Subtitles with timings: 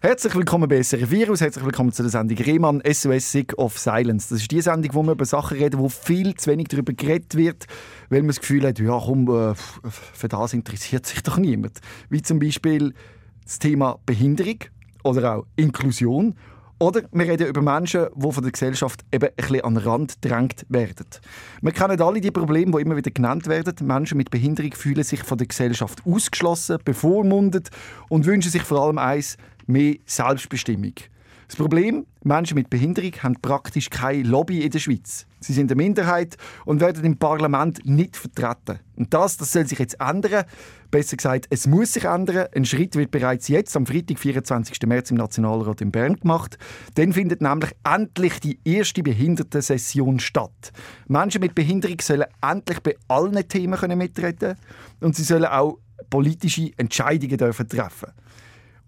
[0.00, 4.28] Herzlich willkommen bei SRF Virus, herzlich willkommen zu der Sendung Rehmann SOS Sick of Silence.
[4.28, 7.34] Das ist die Sendung, wo wir über Sachen reden, wo viel zu wenig darüber geredet
[7.34, 7.66] wird,
[8.08, 9.54] weil man das Gefühl hat, ja komm, äh,
[9.90, 11.80] für das interessiert sich doch niemand.
[12.10, 12.94] Wie zum Beispiel
[13.42, 14.58] das Thema Behinderung
[15.02, 16.36] oder auch Inklusion
[16.80, 20.22] oder wir reden über Menschen, die von der Gesellschaft eben ein bisschen an den Rand
[20.22, 21.06] gedrängt werden.
[21.60, 23.74] Wir kennen alle die Probleme, die immer wieder genannt werden.
[23.86, 27.70] Menschen mit Behinderung fühlen sich von der Gesellschaft ausgeschlossen, bevormundet
[28.08, 29.36] und wünschen sich vor allem eins,
[29.66, 30.94] mehr Selbstbestimmung.
[31.48, 35.26] Das Problem, Menschen mit Behinderung haben praktisch keine Lobby in der Schweiz.
[35.40, 38.80] Sie sind eine Minderheit und werden im Parlament nicht vertreten.
[38.96, 40.44] Und das, das soll sich jetzt ändern.
[40.90, 42.48] Besser gesagt, es muss sich ändern.
[42.54, 44.78] Ein Schritt wird bereits jetzt am Freitag, 24.
[44.82, 46.58] März im Nationalrat in Bern gemacht.
[46.96, 50.72] Dann findet nämlich endlich die erste Behindertensession statt.
[51.06, 54.56] Menschen mit Behinderung sollen endlich bei allen Themen mitreden
[55.00, 55.78] und sie sollen auch
[56.10, 58.12] politische Entscheidungen dürfen treffen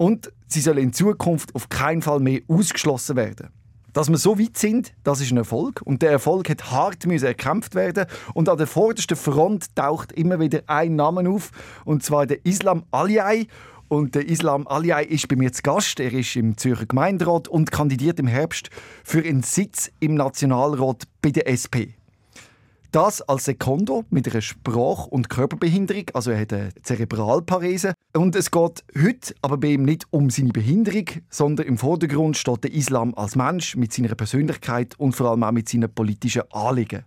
[0.00, 3.50] und sie sollen in Zukunft auf keinen Fall mehr ausgeschlossen werden.
[3.92, 5.82] Dass wir so weit sind, das ist ein Erfolg.
[5.84, 8.06] Und der Erfolg hat hart erkämpft werden.
[8.32, 11.50] Und an der vordersten Front taucht immer wieder ein Name auf,
[11.84, 13.46] und zwar der Islam Aliyai.
[13.88, 16.00] Und der Islam Aliyai ist bei mir zu Gast.
[16.00, 18.70] Er ist im Zürcher Gemeinderat und kandidiert im Herbst
[19.04, 21.99] für einen Sitz im Nationalrat bei der SP.
[22.92, 27.94] Das als Sekondo mit einer Sprach- und Körperbehinderung, also er hat eine Zerebralparese.
[28.16, 32.64] Und es geht heute aber bei ihm nicht um seine Behinderung, sondern im Vordergrund steht
[32.64, 37.04] der Islam als Mensch mit seiner Persönlichkeit und vor allem auch mit seinen politischen Anliegen.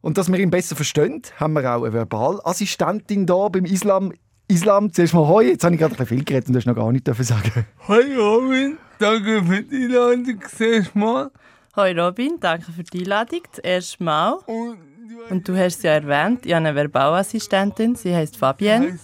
[0.00, 4.14] Und dass wir ihn besser verstehen, haben wir auch eine Verbalassistentin da beim Islam.
[4.48, 6.74] Islam, zuerst mal Hoi, jetzt habe ich gerade ein viel geredet und du hast noch
[6.74, 7.66] gar nichts sagen.
[7.88, 11.30] Hoi Robin, danke für die Einladung, zuerst mal.
[11.74, 13.40] Hoi Robin, danke für die Einladung.
[13.50, 14.38] Das erste Mal.
[15.30, 18.98] Und du hast sie ja erwähnt, ich habe eine Verbalassistentin, sie heißt Fabienne.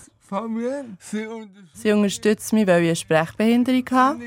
[1.72, 4.20] Sie, unterstützt mich, weil ich eine Sprechbehinderung habe.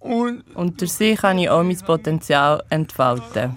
[0.00, 3.56] Und, und durch sie kann ich auch mein Potenzial entfalten.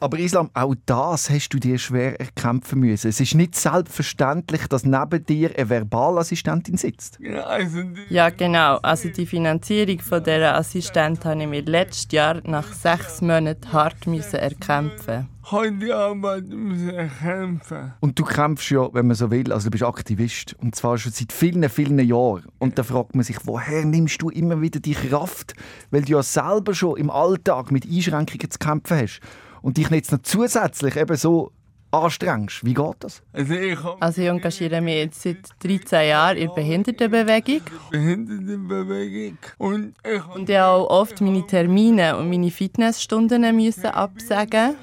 [0.00, 3.08] Aber Islam, auch das hast du dir schwer erkämpfen müssen.
[3.08, 7.18] Es ist nicht selbstverständlich, dass neben dir eine Verbalassistentin sitzt.
[7.44, 8.76] Also ja, genau.
[8.78, 14.06] Also die Finanzierung von dieser Assistentin habe ich mir letztes Jahr nach sechs Monaten hart
[14.06, 17.92] müssen erkämpfen heute Arbeit müssen erkämpfen.
[18.00, 21.12] Und du kämpfst ja, wenn man so will, also du bist Aktivist und zwar schon
[21.12, 22.44] seit vielen, vielen Jahren.
[22.58, 25.54] Und da fragt man sich, woher nimmst du immer wieder die Kraft,
[25.90, 29.20] weil du ja selber schon im Alltag mit Einschränkungen zu kämpfen hast
[29.62, 31.52] und dich jetzt noch zusätzlich eben so
[31.92, 32.64] anstrengst.
[32.64, 33.22] Wie geht das?
[33.32, 37.62] Also ich, also ich engagiere mich jetzt seit 13 Jahren in der Behindertenbewegung.
[37.90, 39.38] Behindertenbewegung.
[39.58, 44.74] Und ich, und ich habe auch oft meine Termine und meine Fitnessstunden müssen absagen.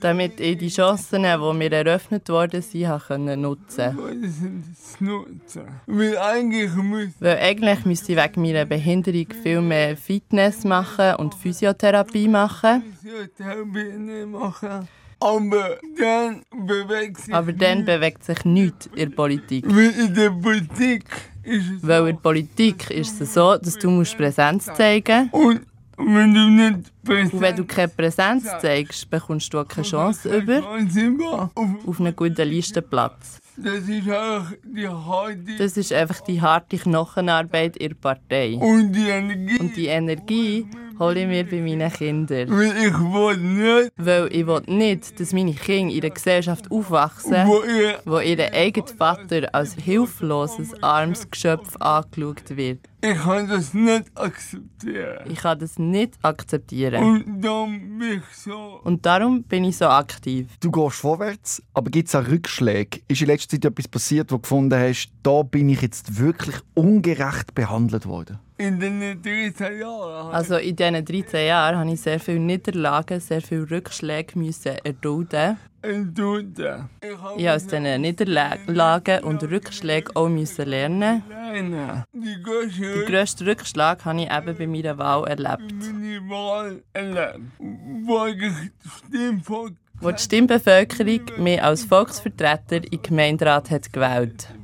[0.00, 3.98] Damit ich die Chancen, die mir eröffnet worden sind, können nutzen.
[5.86, 6.70] Weil eigentlich,
[7.18, 12.82] Weil eigentlich müsste ich wegen meiner Behinderung viel mehr Fitness machen und Physiotherapie machen.
[13.02, 14.88] Physiotherapie machen.
[15.20, 19.64] Aber dann bewegt sich, Aber dann bewegt sich nichts in der Politik.
[19.66, 21.04] Weil in der Politik
[21.42, 25.62] ist es Weil in der Politik ist es so, dass du Präsenz zeigen musst.
[25.98, 27.32] Und wenn du nicht Präsenz...
[27.32, 30.80] Und wenn du keine Präsenz zeigst, bekommst du auch keine Chance über
[31.86, 33.40] auf einen guten Listenplatz.
[33.56, 35.56] Das ist einfach die harte...
[35.58, 38.54] Das ist einfach die harte Knochenarbeit in der Partei.
[38.54, 39.58] Und die Energie...
[39.58, 40.66] Und die Energie
[41.00, 42.48] hole ich mir bei meinen Kindern.
[42.50, 43.92] Weil ich will nicht...
[43.96, 48.54] Weil ich will nicht, dass meine Kinder in einer Gesellschaft aufwachsen, wo ihr, wo ihr
[48.54, 52.78] eigener Vater als hilfloses, armes Geschöpf angeschaut wird.
[53.00, 55.30] Ich kann das nicht akzeptieren.
[55.30, 57.02] Ich kann das nicht akzeptieren.
[57.02, 58.80] Und darum bin ich so.
[58.82, 60.48] Und darum bin ich so aktiv.
[60.60, 63.00] Du gehst vorwärts, aber gibt es auch Rückschläge?
[63.06, 66.56] Ist in letzter Zeit etwas passiert, wo du gefunden hast, da bin ich jetzt wirklich
[66.74, 68.40] ungerecht behandelt worden?
[68.56, 70.34] In den 13 Jahren?
[70.34, 75.56] Also in diesen 13 Jahren habe ich sehr viele Niederlagen, sehr viele Rückschläge müssen erdulden.
[75.80, 81.22] Ich aus diesen Niederlagen und Rückschlägen auch müssen lernen.
[82.12, 85.72] Den grössten Rückschlag habe ich eben bei meiner Wahl erlebt.
[85.72, 87.40] Meine Wahl erlebt?
[90.00, 94.58] Wo die Stimmbevölkerung mich als Volksvertreter in den Gemeinderat hat gewählt hat.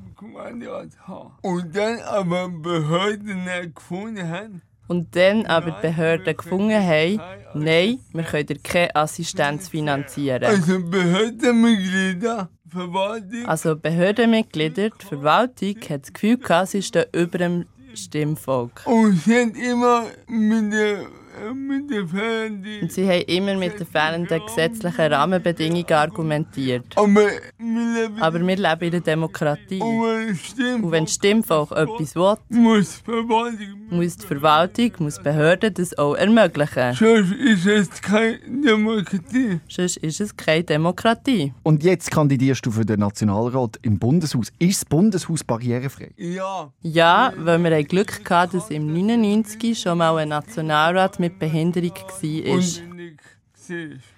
[1.42, 4.62] Und dann aber Behörden gefunden haben.
[4.86, 7.20] Und dann aber die Behörden gefunden haben,
[7.54, 10.44] nein, wir können dir keine Assistenz finanzieren.
[10.44, 13.46] Also Behördenmitglieder, Verwaltung.
[13.46, 18.82] Also Behördenmitglieder, die Verwaltung hat das Gefühl gehabt, sie stehen über dem Stimmvolk.
[18.86, 21.06] Und sind immer mit der
[21.42, 22.82] äh, mit den Fernsehen.
[22.82, 26.84] Und sie haben immer mit den fehlenden gesetzlichen Rahmenbedingungen argumentiert.
[26.96, 29.80] Aber wir leben in der Demokratie.
[29.80, 33.80] und wenn es stimmt, Und wenn das Stimmvolk etwas will, muss Verwaltung.
[33.90, 36.94] muss die Verwaltung, muss die Behörden das auch ermöglichen.
[36.94, 39.60] Sonst ist es keine Demokratie.
[39.68, 41.52] Sonst ist es keine Demokratie.
[41.62, 44.52] Und jetzt kandidierst du für den Nationalrat im Bundeshaus.
[44.58, 46.10] Ist das Bundeshaus barrierefrei?
[46.16, 46.72] Ja.
[46.82, 51.92] Ja, weil wir haben Glück hatten, dass im 99 schon mal ein Nationalrat mit Behinderung
[51.94, 52.52] war.
[52.54, 52.82] Und.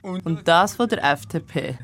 [0.02, 1.78] Und, Und das von der FDP.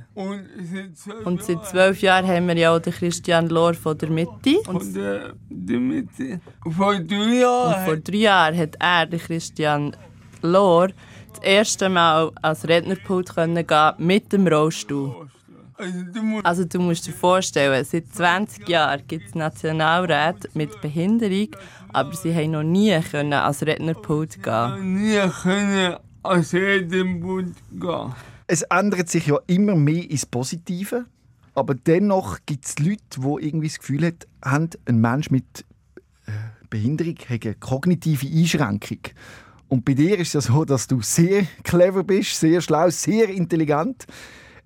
[1.24, 4.58] und seit zwölf Und Jahren haben wir ja auch den Christian Lohr von der Mitte.
[4.66, 6.40] Und, Von der, der Mitte.
[6.68, 7.84] Vor drei und Jahren.
[7.84, 9.96] vor drei Jahren hat er, der Christian
[10.42, 10.88] Lohr,
[11.34, 13.54] das erste Mal als Rednerpult gehen
[13.98, 15.28] mit dem Rollstuhl.
[15.82, 20.80] Also du musst Also du musst dir vorstellen, seit 20 Jahren gibt es Nationalräte mit
[20.80, 21.48] Behinderung,
[21.92, 24.94] aber sie haben noch nie können als Rednerpult gehen.
[24.94, 28.14] nie können als Redenbund gehen.
[28.46, 31.06] Es ändert sich ja immer mehr ins Positive.
[31.54, 35.66] Aber dennoch gibt es Leute, die irgendwie das Gefühl hat, haben, ein Mensch mit
[36.26, 36.30] äh,
[36.70, 39.00] Behinderung hat eine kognitive Einschränkung.
[39.68, 43.28] Und bei dir ist es ja so, dass du sehr clever bist, sehr schlau, sehr
[43.28, 44.06] intelligent.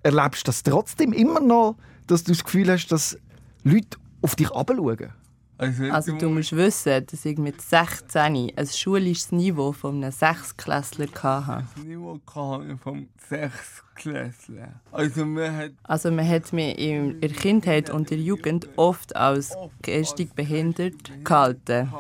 [0.06, 1.75] Erlebst du das trotzdem immer noch,
[2.06, 3.19] dass du das Gefühl hast, dass
[3.64, 5.11] Leute auf dich herabschauen?
[5.58, 11.08] Also, Also du musst wissen, dass ich mit 16 ein schulisches Niveau von einem Sechsklässler
[11.25, 11.81] hatte.
[11.81, 14.81] Niveau gehabt vom Sechsklässler.
[14.93, 19.56] Also man hat Also man hat mich in der Kindheit und der Jugend oft als
[19.82, 21.93] geistig behindert gehalten.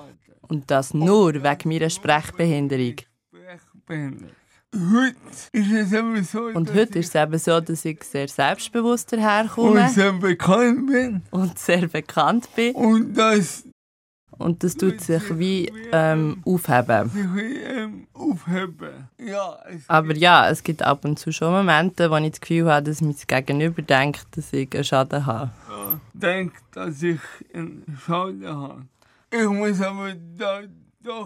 [0.42, 2.98] Und das nur wegen meiner Sprechbehinderung.
[4.92, 5.16] Heute
[5.52, 9.82] ist es eben so, Und heute ist es eben so, dass ich sehr selbstbewusst daherkomme
[9.84, 12.74] und sehr bekannt bin und sehr bekannt bin.
[12.74, 13.64] und dass
[14.38, 17.08] Und das tut sich wie ähm, aufheben.
[17.10, 19.08] sich ähm, aufheben.
[19.18, 19.56] Ja,
[19.88, 23.00] Aber ja, es gibt ab und zu schon Momente, wo ich das Gefühl habe, dass
[23.00, 25.50] mein Gegenüber denkt, dass ich einen Schaden habe.
[25.70, 27.20] ja, denkt, dass ich
[27.54, 28.82] einen Schaden habe.
[29.30, 30.60] Ich muss aber da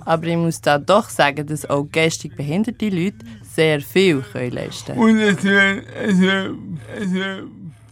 [0.04, 4.94] Aber ich muss da doch sagen, dass auch geistig behinderte Leute sehr viel können leisten
[4.94, 5.00] können.
[5.00, 6.54] Und es wäre es wär,
[6.96, 7.42] es wär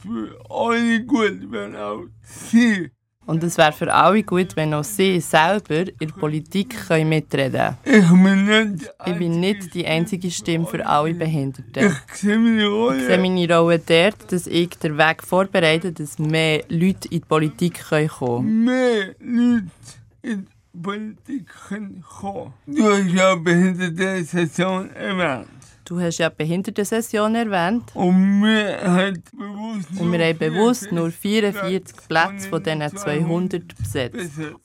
[0.02, 2.90] für alle gut, wenn auch sie.
[3.26, 7.76] Und es wäre für alle gut, wenn auch sie selber in der Politik können mitreden
[7.84, 8.90] Ich bin nicht.
[9.04, 11.94] Ich bin nicht die einzige Stimme für alle Behinderten.
[12.08, 12.96] Ich sehe meine Rolle.
[12.96, 17.20] Ich sehe meine Rolle dort, dass ich den Weg vorbereite, dass mehr Leute in die
[17.20, 19.68] Politik können kommen mehr Leute
[20.22, 22.52] in die Politik können kommen.
[22.66, 25.48] Du hast ja behinderte Session erwähnt.
[25.88, 27.90] Du hast ja die Behindertensession erwähnt.
[27.94, 34.12] Und wir haben bewusst Und wir haben bewusst nur 44 Plätze von diesen 200 besetzt.
[34.12, 34.56] besetzt.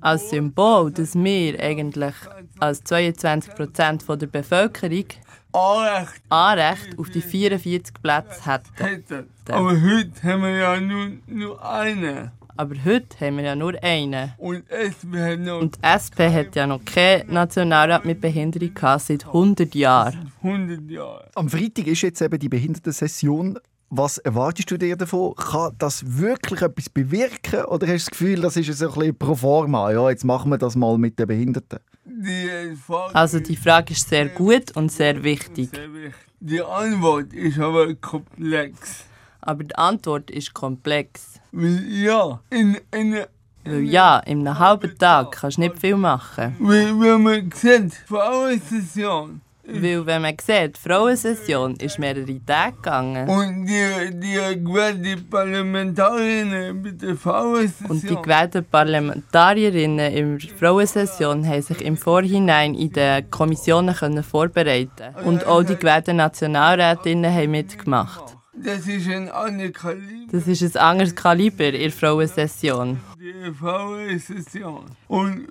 [0.00, 2.14] Als Symbol dass wir eigentlich
[2.58, 5.04] als 22% der Bevölkerung
[5.52, 9.28] Anrecht Anrecht auf die 44 Plätze hätten.
[9.48, 12.32] Aber heute haben wir ja nur, nur eine.
[12.56, 14.32] Aber heute haben wir ja nur einen.
[14.38, 19.02] Und es wird noch Und die SP hat ja noch keinen Nationalrat mit Behinderung gehabt,
[19.02, 20.30] seit 100 Jahren.
[20.42, 21.30] 100 Jahre.
[21.34, 23.58] Am Freitag ist jetzt eben die Behindertensession.
[23.90, 25.34] Was erwartest du dir davon?
[25.34, 27.64] Kann das wirklich etwas bewirken?
[27.66, 29.90] Oder hast du das Gefühl, das ist so ein bisschen pro forma?
[29.92, 31.80] Ja, jetzt machen wir das mal mit den Behinderten.
[32.04, 35.70] Die Frage Also die Frage ist sehr gut und sehr wichtig.
[35.70, 36.14] sehr wichtig.
[36.40, 39.04] Die Antwort ist aber komplex.
[39.40, 41.33] Aber die Antwort ist komplex.
[41.56, 43.28] Weil ja, in einer
[43.64, 46.56] Weil ja, in einem halben Tag kannst du nicht viel machen.
[46.58, 53.28] Wenn, wenn man sieht, Frauensession Weil wenn man sieht, die Frauensession ist mehrere Tage gegangen.
[53.28, 61.46] und die, die gewählte Parlamentarierinnen mit der Frauensession Und die gewählten Parlamentarierinnen in der Frauensession
[61.46, 67.52] haben sich im Vorhinein in den Kommissionen können vorbereiten Und auch die gewählten Nationalrätinnen haben
[67.52, 68.34] mitgemacht.
[68.56, 70.32] Das ist ein anderer Kaliber.
[70.32, 72.98] Das ist ein anderes Kaliber in der Frauensession.
[73.18, 74.84] Die Frauensession.
[75.08, 75.46] Und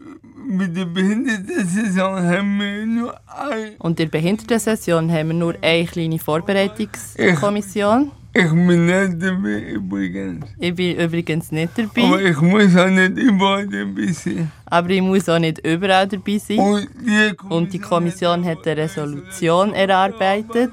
[0.48, 3.74] mit der Behindertensession haben wir nur ein.
[3.80, 8.12] Und in der Behindertensession haben wir nur eine kleine Vorbereitungskommission.
[8.36, 10.46] Ich bin nicht dabei übrigens.
[10.58, 14.52] Ich bin übrigens nicht Aber dabei, ich muss auch nicht überall dabei sein.
[14.66, 16.58] aber ich muss auch nicht überall dabei sein.
[16.58, 20.72] Und die Und die Kommission hat eine Resolution erarbeitet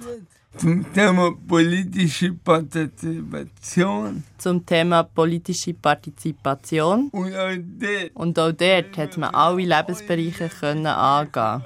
[0.56, 4.22] zum Thema politische Partizipation.
[4.38, 7.08] zum Thema politische Partizipation.
[7.10, 11.62] Und auch dort Und auch dort hat man alle Lebensbereiche können angehen.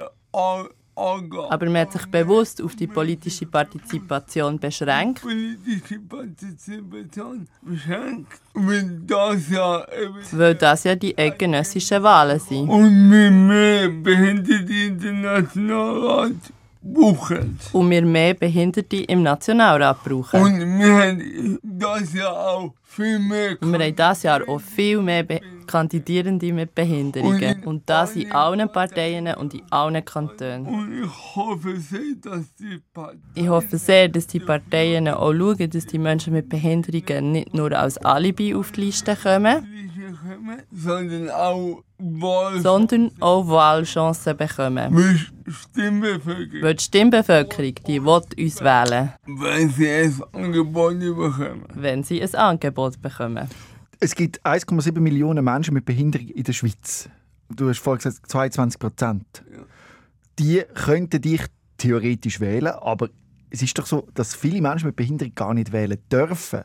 [0.97, 8.31] Aber man hat sich bewusst auf die politische Partizipation beschränkt, politische Partizipation beschränkt.
[8.53, 9.85] Weil das ja
[10.31, 12.69] weil das ja die eidgenössischen Wahlen sind.
[12.69, 16.31] und wir mehr Behinderte in den Nationalrat
[16.85, 17.59] buchen.
[17.73, 20.41] Und wir mehr Behinderte im Nationalrat brauchen.
[20.41, 25.01] Und wir haben das ja auch viel mehr Und wir haben dieses Jahr auch viel
[25.01, 27.63] mehr Be Kandidierende mit Behinderungen.
[27.63, 30.67] Und das in allen Parteien und in allen Kantonen.
[30.67, 35.69] Und ich hoffe sehr, dass die Partei Ich hoffe sehr, dass die Parteien auch schauen,
[35.71, 39.65] dass die Menschen mit Behinderungen nicht nur als Alibi auf die Liste kommen,
[40.45, 44.93] kommen, sondern auch Wahl sondern auch Wahlchancen bekommen.
[44.93, 45.19] mit
[45.53, 51.65] Stimmbevölkerung, Weil die Stimmbevölkerung, die will uns wählen, wenn sie es angeboten bekommen.
[51.73, 53.47] wenn sie ein Angebot bekommen.
[53.99, 57.09] Es gibt 1,7 Millionen Menschen mit Behinderung in der Schweiz.
[57.49, 59.43] Du hast vorhin gesagt, 22 Prozent.
[60.37, 61.41] Die könnten dich
[61.77, 63.09] theoretisch wählen, aber
[63.49, 66.63] es ist doch so, dass viele Menschen mit Behinderung gar nicht wählen dürfen.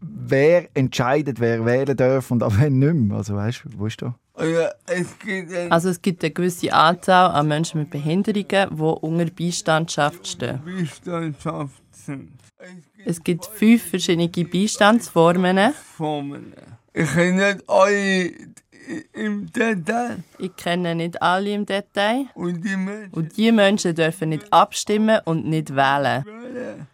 [0.00, 3.18] Wer entscheidet, wer wählen darf und auch wer nicht mehr?
[3.18, 4.14] Also weißt du, wo ist da?
[4.34, 4.54] Also
[4.86, 9.26] es gibt eine Also es gibt eine gewisse Anzahl an Menschen mit Behinderungen, die unter
[9.26, 10.60] Beistandschaft stehen.
[10.64, 12.30] Beistandschaft sind.
[13.04, 15.72] Es gibt Es gibt fünf verschiedene Beistandsformen.
[15.96, 16.54] Formen.
[16.94, 18.30] Ich kann nicht alle
[19.12, 22.26] im Detail Ich kenne nicht alle im Detail.
[22.34, 26.24] und die Menschen, Und die Menschen dürfen nicht abstimmen und nicht wählen,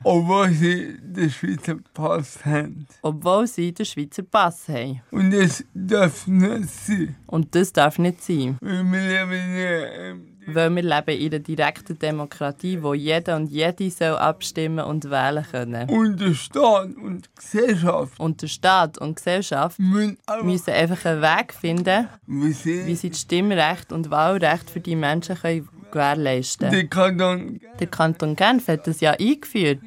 [0.03, 2.87] obwohl sie den Schweizer Pass haben.
[3.03, 5.01] obwohl sie den Schweizer Pass haben.
[5.11, 7.17] Und das darf nicht sein.
[7.27, 11.39] Und das darf nicht sein, Weil wir leben ja ähm, weil wir leben in einer
[11.41, 15.89] direkten Demokratie, wo jeder und jede soll abstimmen und wählen können.
[15.91, 20.71] und der Staat und die Gesellschaft Und der Staat und die Gesellschaft müssen einfach müssen
[20.73, 25.69] einfach einen Weg finden, wie wissen, sie das Stimmrecht und Wahlrecht für die Menschen können
[25.97, 29.81] gewährleisten der Kanton Der Kanton Genf hat das ja eingeführt.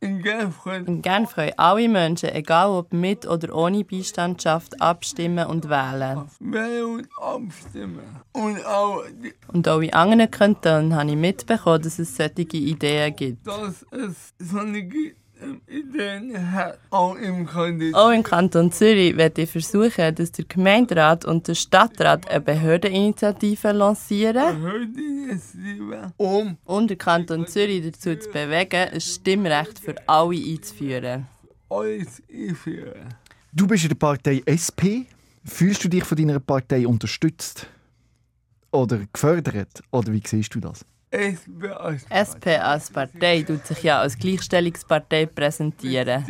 [0.00, 5.68] in Genf In Genf können alle Menschen, egal ob mit oder ohne Beistandschaft, abstimmen und
[5.68, 6.24] wählen.
[6.40, 8.00] wählen und abstimmen.
[8.32, 13.14] Und auch, die- Und auch in anderen Kantonen habe ich mitbekommen, dass es solche Ideen
[13.16, 13.46] gibt.
[13.46, 14.92] dass es so eine hat.
[16.90, 17.94] Auch im Kanton.
[17.94, 23.72] Auch im Kanton Zürich werde ich versuchen, dass der Gemeinderat und der Stadtrat eine Behördeninitiative
[23.72, 25.06] lancieren
[25.54, 26.12] lieber?
[26.16, 31.26] Um und den Kanton Zürich dazu zu bewegen, ein Stimmrecht für alle einzuführen.
[31.68, 33.14] alles einführen.
[33.52, 35.06] Du bist in der Partei SP.
[35.44, 37.66] Fühlst du dich von deiner Partei unterstützt?
[38.72, 39.82] Oder gefördert?
[39.90, 40.84] Oder wie siehst du das?
[42.10, 46.24] SP als Partei tut sich ja als Gleichstellungspartei präsentieren.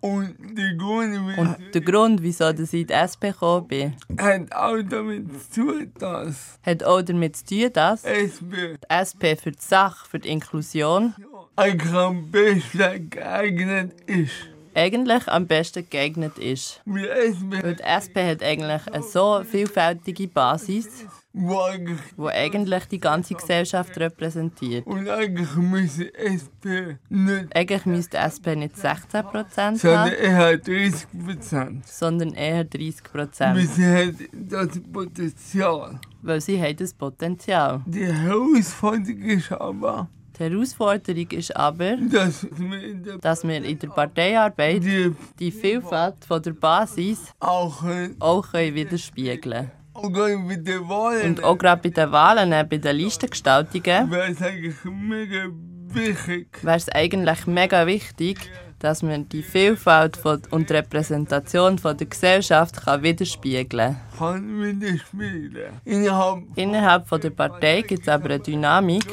[0.00, 4.82] Und die Gründe Und der Grund, wieso ich in die SP gekommen bin, hat auch
[4.82, 9.52] damit zu tun, dass hat auch damit zu tun, dass die es wird SP für
[9.52, 11.14] die Sache, für die Inklusion
[11.56, 14.32] eigentlich am besten geeignet ist.
[14.74, 16.82] eigentlich am besten geeignet ist.
[16.84, 23.34] Weil die SP hat eigentlich eine so vielfältige Basis, wo eigentlich, die eigentlich die ganze
[23.34, 24.86] Gesellschaft repräsentiert.
[24.86, 31.86] und eigentlich müssen SP nicht, Eigentlich müsste SP nicht 16% sondern haben, eher 30 Prozent.
[31.88, 33.54] sondern eher 30%.
[33.54, 36.00] Weil sie hat das Potenzial.
[36.22, 37.82] Weil sie haben das Potenzial.
[37.84, 43.78] Die Herausforderung ist aber, Die Herausforderung ist aber, dass wir in der dass wir in
[43.78, 50.66] der Parteiarbeit die die Vielfalt von der Basis auch äh, auch können widerspiegeln auch mit
[50.66, 51.30] den Wahlen.
[51.30, 55.46] Und auch gerade bei den Wahlen, äh, bei den Listengestaltungen, wäre es eigentlich mega
[55.88, 58.50] wichtig, wäre es eigentlich mega wichtig,
[58.84, 60.18] dass man die Vielfalt
[60.50, 64.60] und Repräsentation von der Gesellschaft kann widerspiegeln kann.
[64.62, 65.72] Widerspiegeln.
[65.86, 69.06] Innerhalb Innerhalb von der Partei gibt es aber eine Dynamik.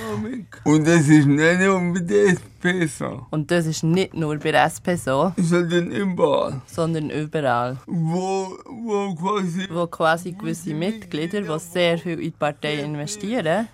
[0.66, 4.52] Und das ist nicht nur mit der SP so, und das ist nicht nur bei
[4.52, 6.62] der SP so, sondern überall.
[6.68, 12.76] sondern überall, Wo, wo quasi wo quasi gewisse Mitglieder, die sehr viel in die Partei
[12.84, 13.68] investieren,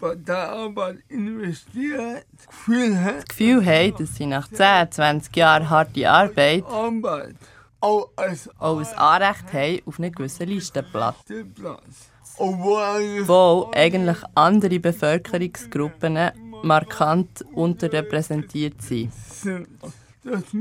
[0.00, 5.68] die Parteiarbeit investiert, das Gefühl hat, das Gefühl haben, dass sie nach 10, 20 Jahren
[5.70, 7.34] harte Arbeit Arbeit
[7.80, 8.38] auch ein
[8.96, 11.16] Anrecht haben auf einen gewissen Listenplatz.
[11.54, 11.82] Platz.
[12.36, 16.30] Obwohl eigentlich wo eigentlich andere Bevölkerungsgruppen
[16.62, 19.12] markant unterrepräsentiert sind.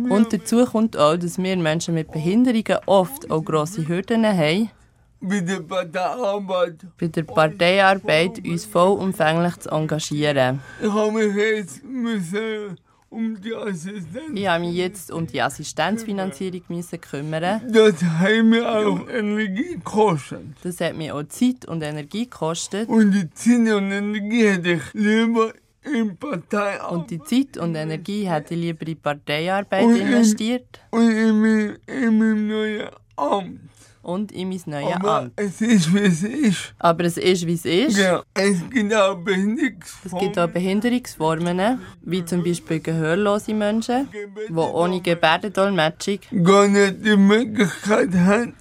[0.10, 4.72] Und dazu kommt auch, dass wir Menschen mit Behinderungen oft auch grosse Hürden haben,
[5.20, 10.60] mit der Parteiarbeit, bei der Parteiarbeit uns vollumfänglich zu engagieren.
[10.82, 12.78] ich habe mich jetzt müssen
[13.10, 14.32] um die Assistenz.
[14.34, 17.62] Ich habe mich jetzt um die Assistenzfinanzierung müssen kümmern.
[17.72, 20.42] Das hat mir auch Energie gekostet.
[20.64, 22.90] Das hat mir auch Zeit und Energie gekostet.
[22.90, 28.28] Und die Zeit und Energie hätte ich lieber in Partei Und die Zeit und Energie
[28.30, 33.62] hätte ich lieber in Parteiarbeit Und in- investiert und in mein, in mein neues Amt.
[34.08, 35.34] Und in mein neues Aber Amt.
[35.36, 36.74] es ist, wie es ist.
[36.80, 37.98] Aber es ist, wie es ist.
[37.98, 40.20] Ja, es gibt auch Es Behinderungsformen.
[40.26, 44.08] gibt auch Behinderungsformen, wie zum Beispiel gehörlose Menschen,
[44.50, 48.54] die ohne Gebärdendolmetschung gar nicht die Möglichkeit hat,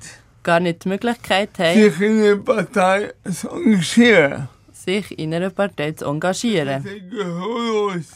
[0.42, 4.48] gar nicht die Möglichkeit haben, sich in eine Partei zu engagieren.
[4.86, 6.82] Sich in einer Partei zu engagieren.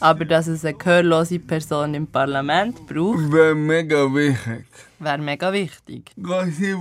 [0.00, 4.64] Aber dass es eine gehörlose Person im Parlament braucht, Wäre mega wichtig.
[5.00, 6.12] wäre mega wichtig.
[6.16, 6.74] Gerade sie,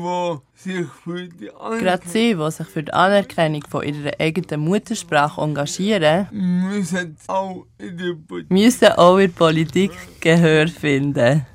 [2.35, 8.51] die sich für die Anerkennung von ihrer eigenen Muttersprache engagieren, müssen auch in der Politik
[8.51, 11.45] müssen auch in der Politik Gehör finden.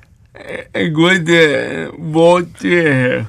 [0.73, 3.27] Ein gutes Wort her.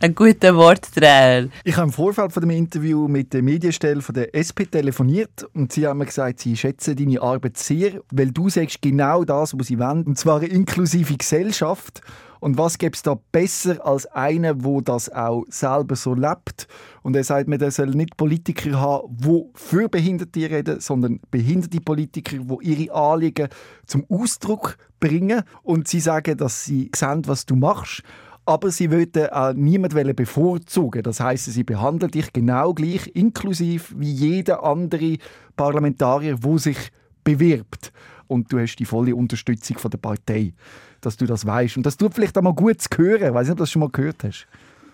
[0.00, 1.48] Ein guter Wortdreher.
[1.64, 5.72] Ich habe im Vorfeld von dem Interview mit der Medienstelle von der SP telefoniert und
[5.72, 9.66] sie haben mir gesagt, sie schätzen deine Arbeit sehr, weil du sagst genau das, was
[9.66, 12.02] sie wollen, und zwar eine inklusive Gesellschaft.
[12.40, 16.68] Und was gibt es da besser als einer, wo das auch selber so lebt?
[17.02, 21.80] Und er sagt mir, der soll nicht Politiker haben, die für Behinderte reden, sondern behinderte
[21.80, 23.48] Politiker, die ihre Anliegen
[23.86, 25.42] zum Ausdruck bringen.
[25.62, 28.02] Und sie sagen, dass sie sehen, was du machst.
[28.44, 31.02] Aber sie wollten auch niemanden bevorzugen.
[31.02, 35.18] Das heißt, sie behandeln dich genau gleich, inklusiv wie jeder andere
[35.54, 36.78] Parlamentarier, wo sich
[37.24, 37.92] bewirbt.
[38.26, 40.54] Und du hast die volle Unterstützung von der Partei,
[41.00, 41.76] dass du das weißt.
[41.76, 43.26] Und das tut vielleicht auch mal gut zu hören.
[43.28, 44.46] Ich weiß nicht, ob du das schon mal gehört hast.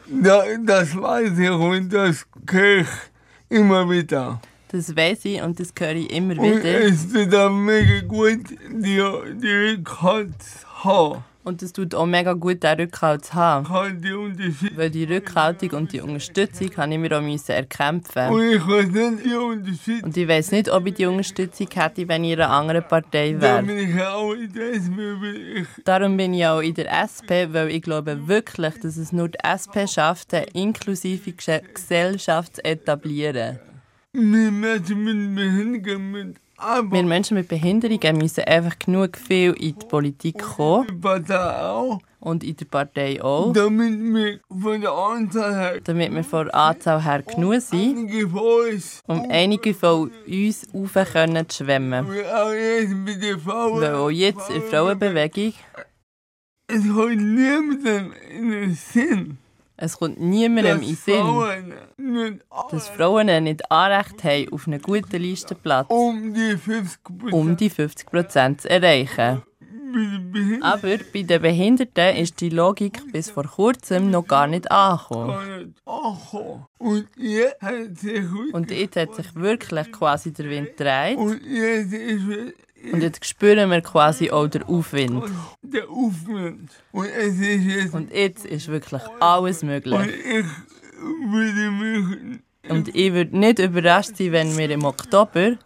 [0.09, 2.87] Da, das weiß ich und das höre ich
[3.49, 4.41] immer wieder.
[4.69, 6.81] Das weiß ich und das höre ich immer Und wieder.
[6.85, 9.03] es tut auch mega gut, die,
[9.41, 11.25] die zu haben.
[11.45, 13.67] Und es tut auch mega gut, diesen Rückhalt zu haben.
[13.67, 14.77] Unterschiede.
[14.77, 18.29] Weil die Rückhaltung und die Unterstützung habe ich mir auch müssen erkämpfen.
[18.31, 23.39] Und ich weiß nicht, ob ich die Unterstützung hätte, wenn ich in einer anderen Partei
[23.39, 23.63] wäre.
[25.85, 29.39] Darum bin ich auch in der SP, weil ich glaube wirklich, dass es nur die
[29.45, 33.59] SP schafft, eine inklusive Gesellschaft zu etablieren.
[34.15, 36.44] mit Menschen mit
[36.83, 37.03] Mit Wir.
[37.03, 41.99] Menschen mit Behinderungen müssen einfach genug viel in die Politik kommen Die Partei auch.
[42.21, 46.55] und in der Partei auch, Damit wir von der Anzahl her damit wir von der
[46.55, 48.41] Anzahl her genug sind, einige von
[48.73, 52.07] uns, um einige von uns rauf können zu schwimmen.
[52.13, 55.53] wie auch jetzt mit den Frauen, Weil auch jetzt in der Frauenbewegung,
[56.69, 59.39] es hat niemandem in den Sinn,
[59.77, 65.87] es kommt niemandem in den Sinn, dass Frauen nicht Anrecht haben auf einen guten Listenplatz,
[65.91, 69.43] um die 50 um die 50% zu erreichen.
[70.63, 75.75] Aber bei den Behinderten ist die Logik bis vor kurzem noch gar nicht angekommen.
[76.79, 81.17] Und jetzt hat sich Und jetzt hat sich wirklich quasi der Wind gedreht.
[81.19, 85.23] und jetzt ist Und jetzt spüren wir quasi auch den Aufwind.
[85.63, 86.71] der Aufwand.
[86.93, 90.01] Und es ist jetzt Und jetzt ist wirklich alles und möglich.
[90.29, 90.47] ich
[91.31, 95.57] würde mich Und ich würde nicht überrascht sein, wenn wir im Oktober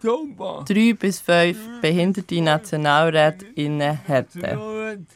[0.66, 5.06] drei bis fünf behinderte NationalrätInnen hätten.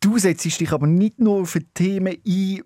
[0.00, 2.62] Du setzt dich aber nicht nur für Themen ein, die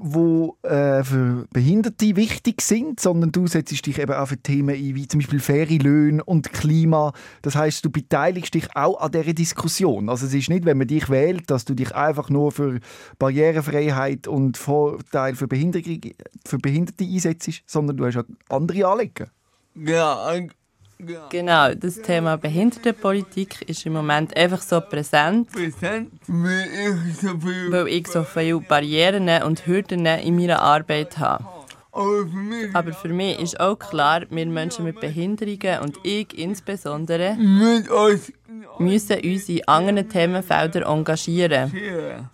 [0.62, 5.08] äh, für Behinderte wichtig sind, sondern du setzt dich eben auch für Themen ein, wie
[5.08, 7.12] zum Beispiel faire Löhne und Klima.
[7.42, 10.08] Das heißt, du beteiligst dich auch an dieser Diskussion.
[10.08, 12.80] Also es ist nicht, wenn man dich wählt, dass du dich einfach nur für
[13.18, 16.00] Barrierefreiheit und Vorteile für Behinderte,
[16.46, 19.30] für Behinderte einsetzt, sondern du hast auch andere Anliegen.
[19.74, 20.32] Ja.
[21.30, 28.60] Genau, das Thema Behindertenpolitik ist im Moment einfach so präsent, Präsent, weil ich so viele
[28.60, 31.44] Barrieren und Hürden in meiner Arbeit habe.
[32.74, 37.36] Aber für mich ist auch klar, wir Menschen mit Behinderungen und ich insbesondere
[38.78, 41.72] müssen uns in anderen Themenfeldern engagieren.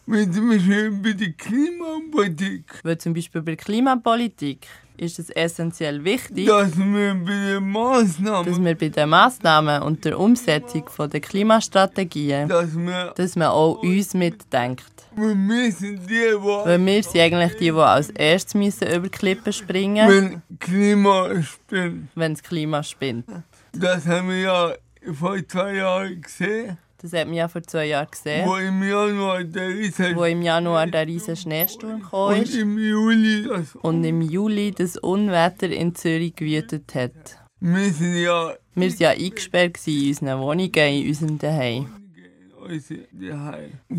[0.07, 4.67] wie zum Beispiel bei der Klimapolitik, Weil zum Beispiel bei der Klimapolitik
[4.97, 10.05] ist es essentiell wichtig, dass wir bei den dass Maßnahmen, wir bei den Massnahmen und
[10.05, 14.85] der Umsetzung von der Klimastrategien, dass wir, dass man auch uns mitdenkt.
[15.17, 19.53] wir müssen die, die Weil wir sind eigentlich die, die als erstes müssen über Klippen
[19.53, 22.09] springen wenn Klima spinnt.
[22.15, 23.27] wenn das Klima spinnt.
[23.73, 24.73] Das haben wir ja
[25.13, 29.45] vor zwei Jahren gesehen, Das hat man ja vor zwei Jahren gesehen, wo im Januar
[29.45, 33.77] der Riese wo im Januar der riesige Schneesturm gekommen und im Juli das.
[33.77, 37.13] und im Juli das Unwetter in Zürich gewütet hat.
[37.61, 41.87] Wir sind ja Wir waren ja eingesperrt in unseren Wohnungen, in unserem Zuhause.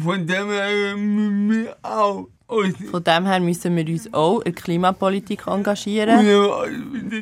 [0.01, 4.63] Von dem her müssen wir auch Von dem her müssen wir uns auch in der
[4.63, 6.25] Klimapolitik engagieren.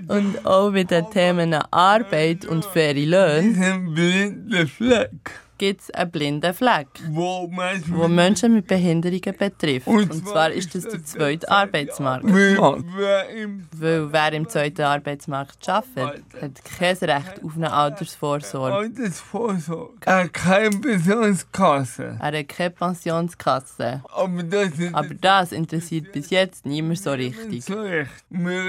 [0.08, 6.12] und auch mit den Themen Arbeit und faire Löhne diesen blinden Fleck, gibt es einen
[6.12, 9.88] blinden Fleck, wo manchmal der Menschen mit Behinderungen betrifft.
[9.88, 12.26] Und Und zwar ist das der zweite Arbeitsmarkt.
[12.28, 18.76] wer, wer im Weil wer im zweiten Arbeitsmarkt arbeitet, hat kein Recht auf eine Altersvorsorge.
[18.76, 22.18] Altersvorsorge er keine Pensionskasse.
[22.20, 24.02] Er hat keine Pensionskasse.
[24.10, 27.64] Aber das Aber das interessiert bis jetzt niemand so richtig.
[27.64, 28.12] so recht.
[28.30, 28.64] Wir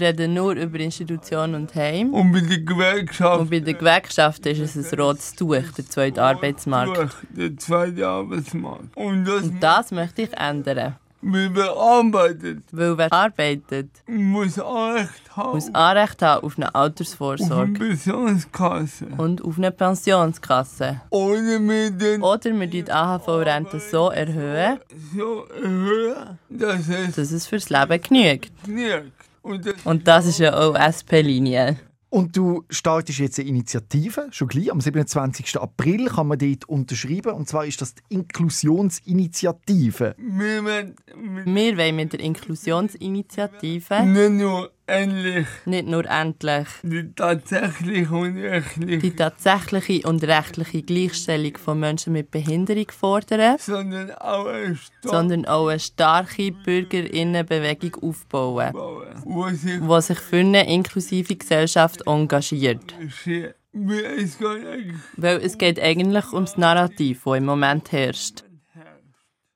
[0.00, 2.12] reden nur über Institutionen und Heim.
[2.12, 3.40] und mit der Gewerkschaft.
[3.40, 6.96] Und bei den Gewerkschaften ist es ein rotes Tuch, der zweite Arbeitsmarkt.
[6.96, 8.96] durch Den zweiten Arbeitsmarkt.
[8.96, 10.96] Und das, Und das möchte ich ändern.
[11.22, 15.50] wie wir arbeitet, Weil wer arbeitet, muss Anrecht haben.
[15.52, 19.06] muss Anrecht haben auf eine auf eine Altersvorsorge Pensionskasse.
[19.18, 21.00] und auf eine Pensionskasse.
[21.10, 24.78] Ohne mir den Oder wir die AHV-Rente so erhöhen,
[25.14, 28.50] so erhöhen, dass es dass es fürs Leben genügt.
[28.64, 29.12] genügt.
[29.42, 31.76] Und das Und das ist ja auch SP-Linie.
[32.10, 35.60] Und du startest jetzt eine Initiative, schon gleich, am 27.
[35.60, 37.32] April kann man dort unterschreiben.
[37.32, 40.16] Und zwar ist das die Inklusionsinitiative.
[40.18, 47.12] wir wollen mit Wir wollen mit der Inklusionsinitiative nicht nur endlich nicht nur endlich die
[47.14, 54.46] tatsächliche und rechtliche, die tatsächliche und rechtliche Gleichstellung von Menschen mit Behinderung fordern, sondern auch
[54.46, 60.68] eine Stadt sondern auch eine starke Bürgerinnenbewegung aufbauen, bauen, wo sich die sich für eine
[60.68, 62.94] inklusive Gesellschaft engagiert.
[63.72, 68.42] Wie es geht eigentlich Weil es geht eigentlich ums Narrativ, das im Moment herrscht.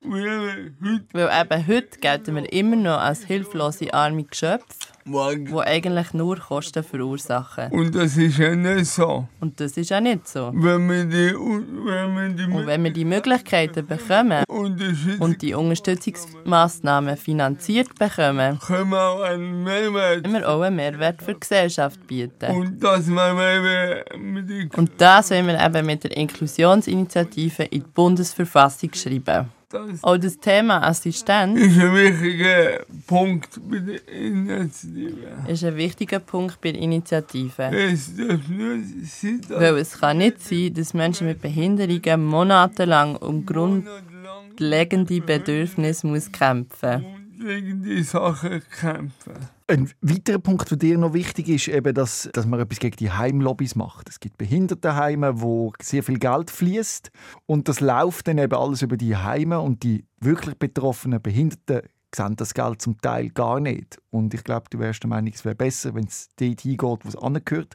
[0.07, 4.65] Weil eben heute gelten wir immer noch als hilflose arme Geschöpfe,
[5.05, 5.45] morgen.
[5.45, 7.71] die eigentlich nur Kosten verursachen.
[7.71, 9.27] Und das ist ja nicht so.
[9.39, 10.51] Und das ist auch nicht so.
[10.53, 15.53] Wenn wir die, wenn wir die Und wenn wir die Möglichkeiten bekommen unterstützen, und die
[15.53, 20.23] Unterstützungsmaßnahmen finanziert bekommen, können wir auch einen Mehrwert.
[20.23, 22.51] können wir auch einen Mehrwert für die Gesellschaft bieten.
[22.51, 29.54] Und das Und das wollen wir eben mit der Inklusionsinitiative in die Bundesverfassung schreiben.
[29.75, 35.27] Das Auch das Thema Assistenz ist ein wichtiger Punkt bei der Initiative.
[35.47, 37.63] ist ein wichtiger Punkt bei der Initiative.
[37.63, 43.45] Es darf nur sein, Weil es kann nicht sein, dass Menschen mit Behinderungen monatelang um
[43.45, 47.05] grundlegende Bedürfnisse muss kämpfen
[47.39, 49.54] gegen die Sache kämpfen.
[49.67, 53.09] Ein weiterer Punkt, der dir noch wichtig ist, eben, dass, dass man etwas gegen die
[53.09, 54.07] Heimlobbys macht.
[54.07, 57.09] Es gibt Behindertenheime, wo sehr viel Geld fließt
[57.47, 61.81] und das läuft dann eben alles über die Heime und die wirklich betroffenen Behinderten
[62.13, 63.97] sehen das Geld zum Teil gar nicht.
[64.11, 67.07] Und ich glaube, du wärst der Meinung, es wäre besser, wenn es dort hingeht, wo
[67.07, 67.73] es angehört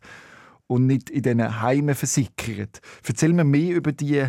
[0.68, 2.80] und nicht in diesen Heimen versickert.
[3.04, 4.28] Erzähl mir mehr über die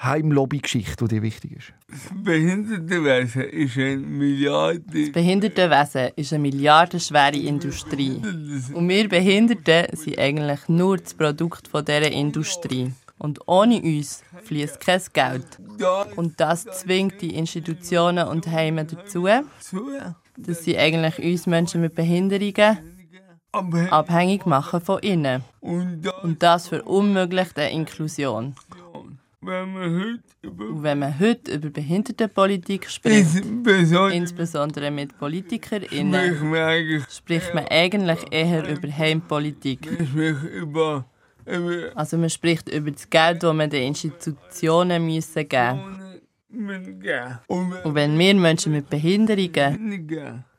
[0.00, 1.72] Heimlobby-Geschichte, die dir wichtig ist.
[1.88, 5.10] Das Behindertenwesen ist ein Milliarde.
[5.10, 8.22] Behindertenwesen ist eine milliardenschwere Industrie.
[8.74, 12.92] Und wir Behinderten sind eigentlich nur das Produkt von dieser Industrie.
[13.18, 15.58] Und ohne uns fließt kein Geld.
[16.14, 19.26] Und das zwingt die Institutionen und Heime dazu,
[19.58, 19.82] zu.
[20.36, 22.78] dass sie eigentlich uns Menschen mit Behinderungen
[23.90, 25.42] abhängig machen von ihnen.
[25.60, 28.54] und das, Und das verunmöglicht eine Inklusion.
[29.48, 37.04] Wenn wir heute wenn man heute über Behindertenpolitik spricht, insbesondere insbesondere mit PolitikerInnen, wir eigentlich
[37.10, 39.86] spricht man eigentlich eher über Heimpolitik.
[40.54, 41.04] über,
[41.46, 46.07] über Also man spricht über das Geld, das man den Institutionen müssen geben Geld.
[46.50, 50.06] Und wenn wir Menschen mit Behinderungen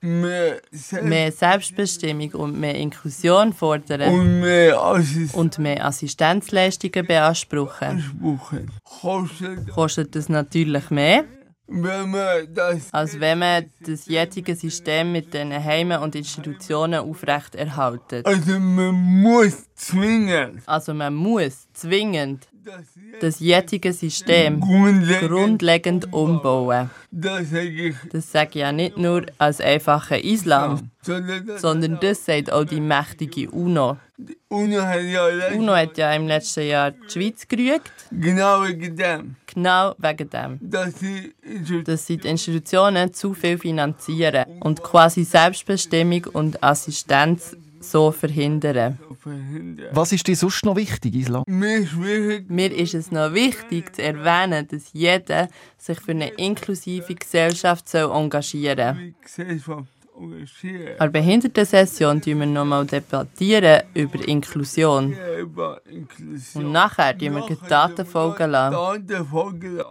[0.02, 8.04] mehr Selbst mehr Selbstbestimmung und mehr Inklusion fordern und mehr Assistenzbuchen und mehr Assistenzleistungen beanspruchen,
[9.74, 11.26] kostet, das natürlich mehr,
[11.68, 18.26] wenn man das als wenn man das jetzige System mit den Heimen und Institutionen aufrechterhaltet.
[18.26, 22.48] also man muss zwingen, Also man muss zwingend
[23.20, 26.90] das jetzige System grundlegend, umbauen.
[27.12, 27.50] das
[28.32, 33.98] sage ich, ja nicht nur als einfacher Islam, sondern das sagt auch die mächtige UNO.
[34.18, 40.30] Die UNO hat ja im letzten Jahr die Schweiz gerügt, genau wegen dem, genau wegen
[40.30, 40.60] dem.
[40.62, 41.00] dass
[41.86, 49.00] Dass sie die Institutionen zu viel finanzieren und quasi Selbstbestimmung und Assistenz so verhindern.
[49.92, 51.44] Was ist dir sonst noch wichtig, Islam?
[51.48, 58.12] Mir ist es noch wichtig zu erwähnen, dass jeder sich für eine inklusive Gesellschaft soll
[58.12, 59.16] engagieren
[59.66, 59.86] soll.
[60.20, 60.88] Die engagieren.
[61.00, 65.16] An der Behindertensession debattieren wir nochmal debattieren über Inklusion.
[66.54, 68.76] Und nachher tun wir gleich Daten folgen lassen.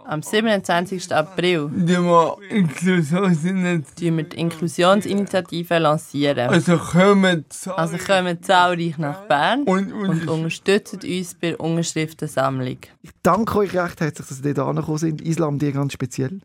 [0.05, 1.13] Am 27.
[1.13, 6.49] April Die tun wir die Inklusionsinitiative lancieren.
[6.49, 12.77] Also kommen Also kommen zahlreich nach Bern und, und und, unterstützen uns bei der Unterschriftensammlung.
[13.01, 15.21] Ich danke euch recht herzlich, dass ihr dort angekommen sind.
[15.21, 16.39] Islam, dir ganz speziell.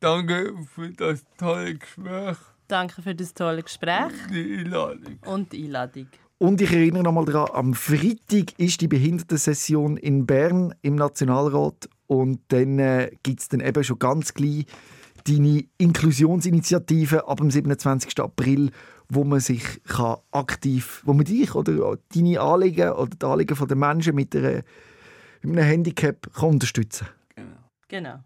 [0.00, 2.36] danke für das tolle Gespräch,
[2.68, 5.18] Danke für das tolle Gespräch die Einladung.
[5.26, 6.08] und die Einladung.
[6.36, 11.88] Und ich erinnere nochmal daran, am Freitag ist die Behindertensession in Bern im Nationalrat.
[12.06, 14.66] Und dann äh, gibt es dann eben schon ganz gleich
[15.26, 18.20] deine Inklusionsinitiative ab dem 27.
[18.20, 18.70] April,
[19.08, 23.76] wo man sich kann aktiv, wo man dich oder deine Anliegen oder die Anliegen der
[23.76, 24.62] Menschen mit, einer,
[25.42, 27.08] mit einem Handicap kann unterstützen
[27.88, 28.22] Genau.